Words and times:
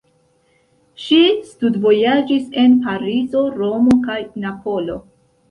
Ŝi 1.03 1.19
studvojaĝis 1.49 2.49
en 2.63 2.75
Parizo, 2.87 3.45
Romo 3.61 4.01
kaj 4.09 4.19
Napolo. 4.49 4.99